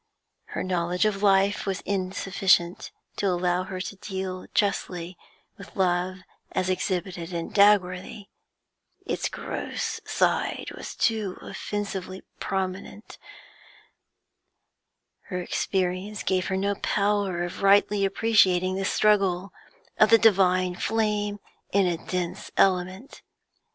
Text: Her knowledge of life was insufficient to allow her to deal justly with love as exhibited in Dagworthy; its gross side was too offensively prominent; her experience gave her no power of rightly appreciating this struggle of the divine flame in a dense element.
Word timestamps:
Her 0.45 0.63
knowledge 0.63 1.05
of 1.05 1.21
life 1.21 1.67
was 1.67 1.81
insufficient 1.81 2.91
to 3.17 3.27
allow 3.27 3.65
her 3.65 3.79
to 3.81 3.95
deal 3.97 4.47
justly 4.55 5.15
with 5.59 5.75
love 5.75 6.21
as 6.53 6.71
exhibited 6.71 7.31
in 7.31 7.51
Dagworthy; 7.53 8.25
its 9.05 9.29
gross 9.29 10.01
side 10.03 10.71
was 10.75 10.95
too 10.95 11.37
offensively 11.41 12.23
prominent; 12.39 13.19
her 15.27 15.39
experience 15.39 16.23
gave 16.23 16.47
her 16.47 16.57
no 16.57 16.73
power 16.73 17.43
of 17.43 17.61
rightly 17.61 18.03
appreciating 18.03 18.73
this 18.77 18.91
struggle 18.91 19.53
of 19.99 20.09
the 20.09 20.17
divine 20.17 20.73
flame 20.73 21.37
in 21.71 21.85
a 21.85 22.03
dense 22.07 22.49
element. 22.57 23.21